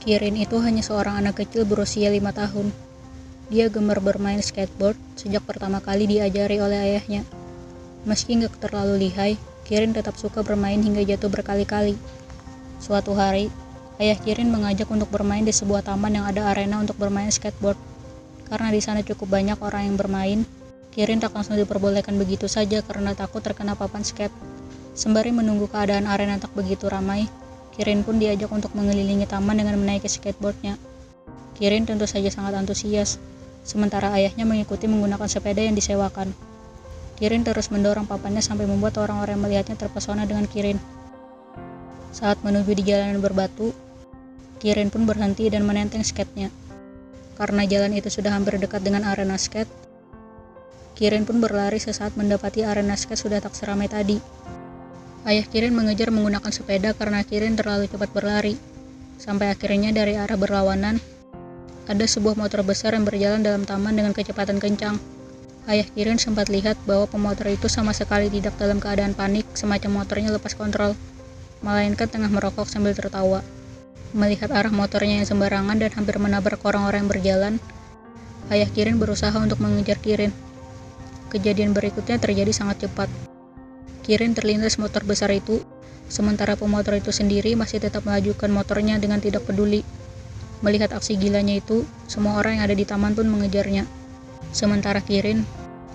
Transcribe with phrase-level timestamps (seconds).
[0.00, 2.72] Kirin itu hanya seorang anak kecil berusia lima tahun.
[3.52, 7.26] Dia gemar bermain skateboard sejak pertama kali diajari oleh ayahnya.
[8.08, 9.36] Meski nggak terlalu lihai,
[9.68, 12.00] Kirin tetap suka bermain hingga jatuh berkali-kali.
[12.80, 13.52] Suatu hari,
[14.00, 17.76] ayah Kirin mengajak untuk bermain di sebuah taman yang ada arena untuk bermain skateboard.
[18.48, 20.40] Karena di sana cukup banyak orang yang bermain,
[20.90, 24.32] Kirin tak langsung diperbolehkan begitu saja karena takut terkena papan skate.
[24.96, 27.30] Sembari menunggu keadaan arena tak begitu ramai,
[27.80, 30.76] Kirin pun diajak untuk mengelilingi taman dengan menaiki skateboardnya.
[31.56, 33.16] Kirin tentu saja sangat antusias,
[33.64, 36.28] sementara ayahnya mengikuti menggunakan sepeda yang disewakan.
[37.16, 40.76] Kirin terus mendorong papannya sampai membuat orang-orang yang melihatnya terpesona dengan Kirin.
[42.12, 43.72] Saat menuju di jalanan berbatu,
[44.60, 46.52] Kirin pun berhenti dan menenteng skate-nya.
[47.40, 49.72] Karena jalan itu sudah hampir dekat dengan arena skate,
[51.00, 54.20] Kirin pun berlari sesaat mendapati arena skate sudah tak seramai tadi.
[55.20, 58.56] Ayah Kirin mengejar menggunakan sepeda karena Kirin terlalu cepat berlari.
[59.20, 60.96] Sampai akhirnya dari arah berlawanan,
[61.84, 64.96] ada sebuah motor besar yang berjalan dalam taman dengan kecepatan kencang.
[65.68, 70.32] Ayah Kirin sempat lihat bahwa pemotor itu sama sekali tidak dalam keadaan panik semacam motornya
[70.32, 70.96] lepas kontrol,
[71.60, 73.44] melainkan tengah merokok sambil tertawa.
[74.16, 77.54] Melihat arah motornya yang sembarangan dan hampir menabrak orang-orang yang berjalan,
[78.48, 80.32] Ayah Kirin berusaha untuk mengejar Kirin.
[81.28, 83.29] Kejadian berikutnya terjadi sangat cepat.
[84.00, 85.60] Kirin terlintas motor besar itu,
[86.08, 89.84] sementara pemotor itu sendiri masih tetap melajukan motornya dengan tidak peduli.
[90.60, 93.88] Melihat aksi gilanya itu, semua orang yang ada di taman pun mengejarnya.
[94.52, 95.44] Sementara Kirin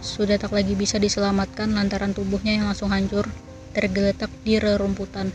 [0.02, 3.26] sudah tak lagi bisa diselamatkan lantaran tubuhnya yang langsung hancur,
[3.74, 5.34] tergeletak di rerumputan.